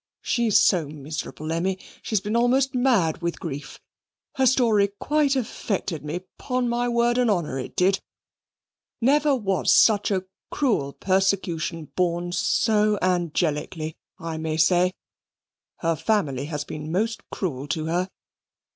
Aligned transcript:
She's 0.23 0.59
so 0.59 0.87
miserable, 0.87 1.51
Emmy. 1.51 1.77
She 2.01 2.15
has 2.15 2.21
been 2.21 2.35
almost 2.35 2.73
mad 2.73 3.19
with 3.21 3.39
grief. 3.39 3.79
Her 4.33 4.47
story 4.47 4.87
quite 4.99 5.35
affected 5.35 6.03
me 6.03 6.21
'pon 6.39 6.67
my 6.67 6.89
word 6.89 7.19
and 7.19 7.29
honour, 7.29 7.59
it 7.59 7.75
did 7.75 7.99
never 8.99 9.35
was 9.35 9.71
such 9.71 10.09
a 10.09 10.25
cruel 10.49 10.91
persecution 10.93 11.85
borne 11.95 12.31
so 12.31 12.97
angelically, 12.99 13.95
I 14.17 14.37
may 14.39 14.57
say. 14.57 14.93
Her 15.81 15.95
family 15.95 16.45
has 16.45 16.63
been 16.63 16.91
most 16.91 17.21
cruel 17.29 17.67
to 17.67 17.85
her." 17.85 18.09